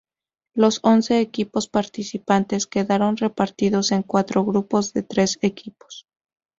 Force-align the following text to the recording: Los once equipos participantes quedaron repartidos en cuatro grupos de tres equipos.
Los 0.55 0.79
once 0.81 1.19
equipos 1.21 1.67
participantes 1.67 2.65
quedaron 2.65 3.17
repartidos 3.17 3.91
en 3.91 4.01
cuatro 4.01 4.43
grupos 4.43 4.93
de 4.93 5.03
tres 5.03 5.37
equipos. 5.43 6.07